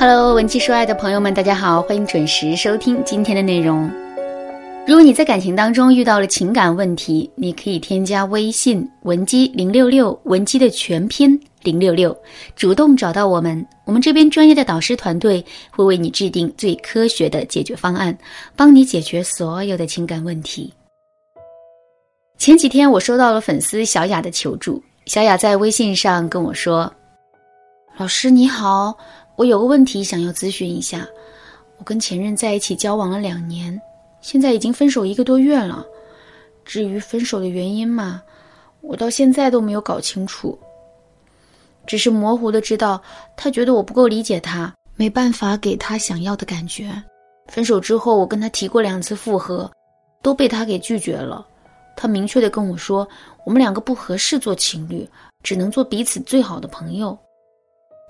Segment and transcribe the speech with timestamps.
[0.00, 3.86] Hello，文姬说爱的朋友们，大家好，欢迎准时收听今天的内容。
[4.86, 12.16] 如果你在感情当中遇到了情感问题，你可以添加微信文姬零六六，文姬的全拼零六六，
[12.56, 18.16] 主动找到我们，我们这边专业的导师团队会为你制定最科学的解决方案，
[18.56, 20.72] 帮你解决所有的情感问题。
[22.38, 26.90] 前几天我收到了粉丝小雅的求助，小雅在微信上跟我说
[27.98, 28.96] ：“老师你好。”
[29.36, 31.06] 我有个问题想要咨询一下，
[31.78, 33.80] 我跟前任在一起交往了两年，
[34.20, 35.84] 现在已经分手一个多月了。
[36.64, 38.22] 至于分手的原因嘛，
[38.80, 40.58] 我到现在都没有搞清楚，
[41.86, 43.00] 只是模糊的知道
[43.36, 46.90] 他觉得我不够理解他，没办法给他想要的感觉。
[47.48, 49.68] 分手之后，我跟他提过两次复合，
[50.22, 51.44] 都被他给拒绝了。
[51.96, 53.08] 他明确的跟我说，
[53.44, 55.08] 我们两个不合适做情侣，
[55.42, 57.18] 只能做彼此最好的朋友。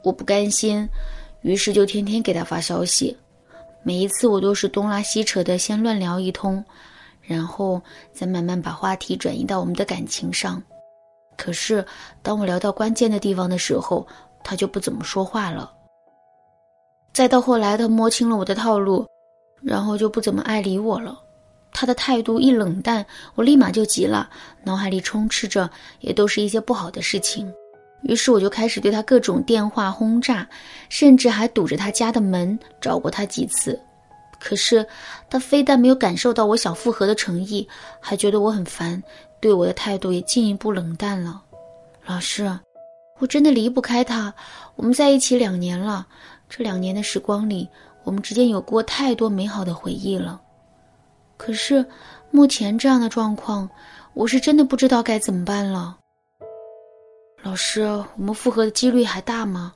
[0.03, 0.89] 我不甘心。
[1.43, 3.17] 于是就天天给他发消息，
[3.83, 6.63] 每一次我都是东拉西扯的先乱聊一通，
[7.23, 7.81] 然后
[8.13, 10.63] 再慢慢把话题转移到我们的感情上。
[11.39, 11.83] 可是
[12.23, 14.07] 当我聊到关键的地方的时候，
[14.45, 15.73] 他就不怎么说话了。
[17.15, 19.07] 再到后来，他摸清了我的套路，
[19.63, 21.19] 然后就不怎么爱理我了。
[21.73, 24.29] 他的态度一冷淡，我立马就急了，
[24.63, 27.51] 脑海里充斥着也都是一些不好的事情。
[28.03, 30.49] 于是我就开始对他各种电话轰炸，
[30.89, 33.79] 甚至还堵着他家的门找过他几次。
[34.39, 34.87] 可是
[35.29, 37.69] 他非但没有感受到我想复合的诚意，
[38.01, 39.03] 还觉得我很烦，
[39.39, 41.43] 对我的态度也进一步冷淡了。
[42.07, 42.51] 老师，
[43.19, 44.33] 我真的离不开他。
[44.77, 46.07] 我们在一起两年了，
[46.49, 47.69] 这两年的时光里，
[48.03, 50.41] 我们之间有过太多美好的回忆了。
[51.37, 51.85] 可是
[52.31, 53.69] 目前这样的状况，
[54.15, 55.99] 我是真的不知道该怎么办了。
[57.43, 57.83] 老师，
[58.17, 59.73] 我们复合的几率还大吗？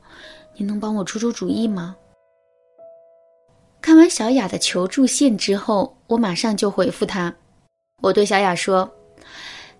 [0.55, 1.97] 您能帮我出出主意吗？
[3.81, 7.35] 看完小雅的求助信之后，我马上就回复她。
[8.03, 8.91] 我对小雅说：“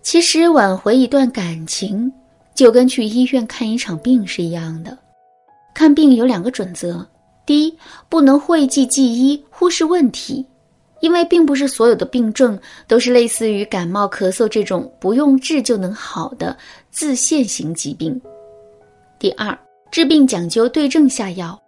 [0.03, 2.11] 其实挽回一段感情，
[2.55, 4.97] 就跟去医院看一场病是一样的。
[5.75, 7.07] 看病有两个准则：
[7.45, 7.79] 第一，
[8.09, 10.47] 不能讳疾忌医，忽视问题。”
[11.05, 16.57] 因为并不是所有的病症都是类似于感冒、咳嗽这种不用治就能好的
[16.91, 18.19] 自限型疾病。
[19.19, 19.55] 第二，
[19.91, 21.61] 治病讲究对症下药，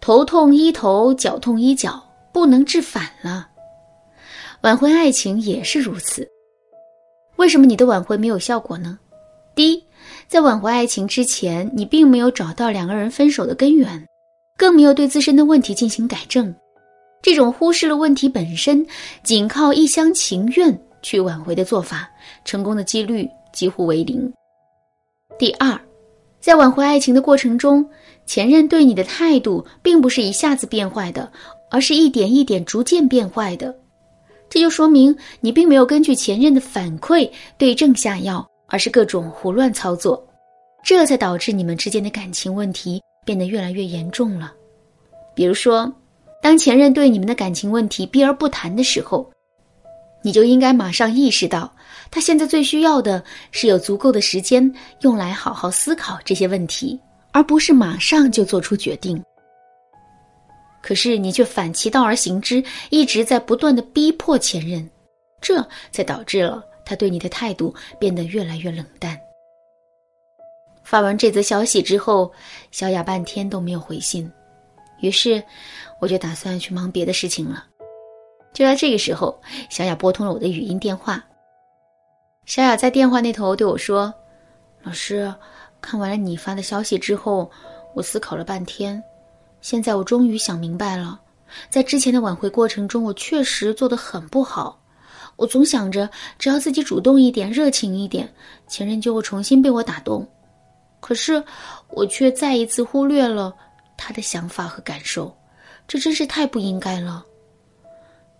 [0.00, 2.00] 头痛医头，脚痛医脚，
[2.32, 3.48] 不能治反了。
[4.60, 6.24] 挽回爱情也是如此。
[7.34, 8.96] 为什么你的挽回没有效果呢？
[9.56, 9.82] 第一，
[10.28, 14.06] 在挽回爱情之前，你并没有找到两个人分手的根源，
[14.56, 16.54] 更没有对自身的问题进行改正。
[17.22, 18.86] 这种忽视了问题本身，
[19.24, 22.08] 仅靠一厢情愿去挽回的做法，
[22.44, 24.32] 成功的几率几乎为零。
[25.36, 25.78] 第二，
[26.40, 27.84] 在挽回爱情的过程中，
[28.26, 31.28] 前任对你的态度并不是一下子变坏的，
[31.68, 33.74] 而是一点一点逐渐变坏的。
[34.48, 37.28] 这就说明你并没有根据前任的反馈
[37.58, 40.24] 对症下药，而是各种胡乱操作，
[40.84, 44.54] 这才导致你们之间的感情问题变得越来越严重了。
[45.34, 45.92] 比如说。
[46.46, 49.28] 当前任对你们的感情问题避而不谈的时候，
[50.22, 51.74] 你就应该马上意识到，
[52.08, 53.20] 他现在最需要的
[53.50, 56.96] 是有足够的时间用来好好思考这些问题，
[57.32, 59.20] 而不是马上就做出决定。
[60.80, 64.88] 可是你却反其道而行之，一直在不断的逼迫前任，
[65.40, 69.18] 这才导致了他对你的态度变得越来越冷淡。
[70.84, 72.32] 发完这则消息之后，
[72.70, 74.30] 小雅半天都没有回信，
[75.00, 75.42] 于是。
[75.98, 77.64] 我就打算去忙别的事情了。
[78.52, 79.40] 就在这个时候，
[79.70, 81.24] 小雅拨通了我的语音电话。
[82.44, 84.12] 小雅在电话那头对我说
[84.84, 85.34] ：“老师，
[85.80, 87.50] 看完了你发的消息之后，
[87.94, 89.02] 我思考了半天，
[89.62, 91.18] 现在我终于想明白了。
[91.70, 94.78] 在之前的挽回过程中，我确实做得很不好。
[95.36, 96.06] 我总想着，
[96.38, 98.30] 只要自己主动一点、热情一点，
[98.66, 100.28] 前任就会重新被我打动。
[101.00, 101.42] 可是，
[101.88, 103.54] 我却再一次忽略了
[103.96, 105.36] 他的想法和感受。”
[105.88, 107.24] 这真是太不应该了。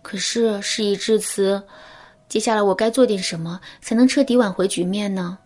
[0.01, 1.63] 可是事已至此，
[2.27, 5.37] 接下来我该做点什么才能彻底挽回局面呢？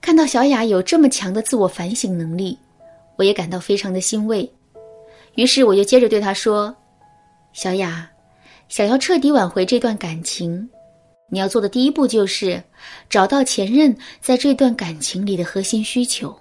[0.00, 2.56] 看到小雅有这么强的自我反省能力，
[3.16, 4.48] 我也感到非常的欣慰。
[5.34, 6.74] 于是我就接着对她说
[7.52, 8.08] ：“小雅，
[8.68, 10.70] 想要彻底挽回这段感情，
[11.28, 12.62] 你要做的第一步就是
[13.10, 16.38] 找到前任在这段感情里的核心需求。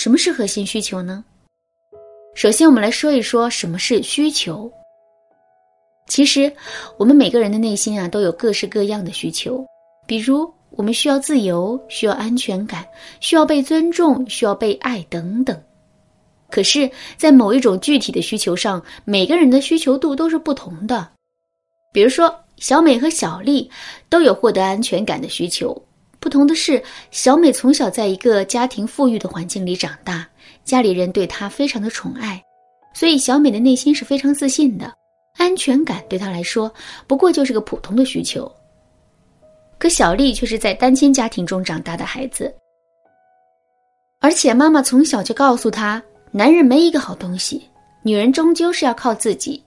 [0.00, 1.22] 什么是核心需求呢？”
[2.34, 4.72] 首先，我们来说一说什么是需求。
[6.06, 6.50] 其实，
[6.96, 9.62] 我们每个人的内心啊，都有各式各样的需求。
[10.06, 12.82] 比如，我们需要自由，需要安全感，
[13.20, 15.62] 需要被尊重，需要被爱等等。
[16.50, 21.06] 可是，在某一种具体的需求上，每个人的需求度都是不同的。
[21.92, 23.70] 比如说，小美和小丽
[24.08, 25.76] 都有获得安全感的需求。
[26.20, 30.28] 不同的是，小美从小在一个家庭富裕的环境里长大，
[30.64, 32.40] 家里人对她非常的宠爱，
[32.94, 34.92] 所以小美的内心是非常自信的。
[35.38, 36.70] 安全感对她来说，
[37.06, 38.50] 不过就是个普通的需求。
[39.78, 42.54] 可小丽却是在单亲家庭中长大的孩子，
[44.20, 46.02] 而且妈妈从小就告诉她。
[46.32, 47.66] 男人没一个好东西，
[48.04, 49.60] 女人终究是要靠自己，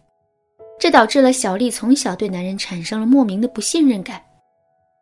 [0.79, 4.21] 这导致了小丽从小对男人产生了莫名的不信任感，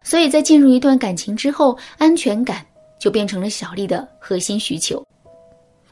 [0.03, 2.65] 所以在进入一段感情之后，安全感
[2.99, 5.05] 就变成了小丽的核心需求。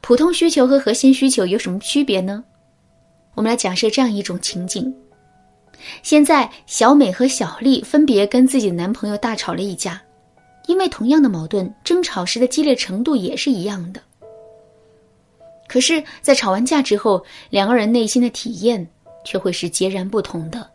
[0.01, 2.43] 普通需求和核心需求有什么区别呢？
[3.35, 4.93] 我们来假设这样一种情景：
[6.03, 10.01] 现在小美和小丽分别跟自己的男朋友大吵了一架，
[10.67, 14.01] 因为同样的矛盾，争吵时的激烈程度也是一样的。
[15.67, 18.85] 可是，在吵完架之后，两个人内心的体验
[19.23, 20.67] 却会是截然不同的。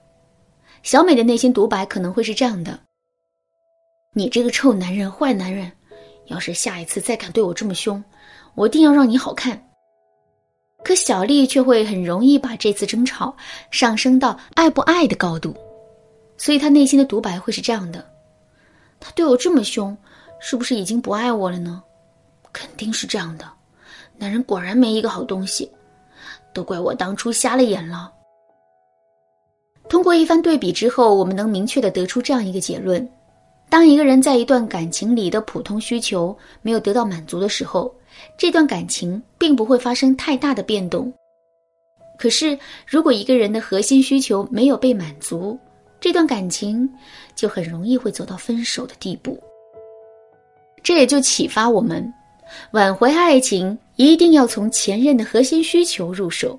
[0.85, 2.79] 小美的内心独白可能会是这样的
[4.17, 5.71] ：“你这个臭男人，坏男人，
[6.27, 8.03] 要是下一次再敢对我这么凶，
[8.55, 9.61] 我一定要让你好看。”
[10.85, 13.35] 可小丽却会很容易把这次争吵
[13.71, 15.53] 上升到爱不爱的高度，
[16.37, 18.05] 所以她内心的独白会是这样的
[19.01, 19.97] ：“他对我这么凶，
[20.39, 21.83] 是不是已经不爱我了呢？
[22.53, 23.51] 肯定是这样的。”
[24.17, 25.69] 男人果然没一个好东西，
[26.53, 28.13] 都怪我当初瞎了眼了。
[29.89, 33.11] 通过一番对比之后，我们能明确的得出这样一个结论：
[33.75, 37.93] 当一个人在一段感情里的普通需求没有得到满足的时候，
[38.38, 41.12] 这段感情并不会发生太大的变动。
[42.17, 42.56] 可是，
[42.87, 45.59] 如果一个人的核心需求没有被满足，
[45.99, 46.88] 这段感情
[47.35, 49.37] 就很容易会走到分手的地步。
[50.81, 52.15] 这也就启发我们。
[52.75, 56.56] 挽回爱情一定要从前任的核心需求入手，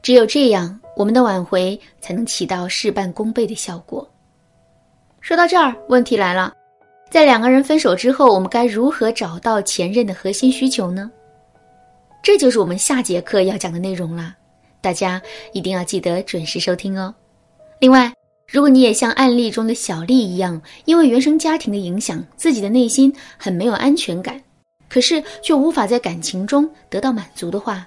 [0.00, 4.08] 只有这样，我们的挽回才能起到事半功倍的效果。
[5.26, 6.54] 说到这儿，问题来了，
[7.10, 11.10] 在两个人分手之后，我们该如何找到前任的核心需求呢？
[12.22, 14.36] 这就是我们下节课要讲的内容啦，
[14.80, 15.20] 大家
[15.52, 17.12] 一定要记得准时收听哦。
[17.80, 18.14] 另外，
[18.46, 24.40] 如果你也像案例中的小丽一样，因为原生家庭的影响，自己的内心很没有安全感，
[24.88, 27.84] 可是却无法在感情中得到满足的话，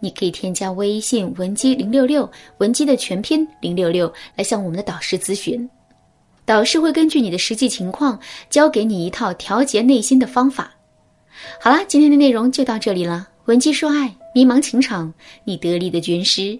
[0.00, 2.26] 你可以添加微信文姬零六六，
[2.56, 5.68] 文姬的全拼零六六，来向我们的导师咨询。
[6.48, 8.18] 导师会根据你的实际情况，
[8.48, 10.72] 教给你一套调节内心的方法。
[11.60, 13.28] 好啦，今天的内容就到这里了。
[13.44, 15.12] 文姬说爱，迷茫情场，
[15.44, 16.58] 你得力的军师。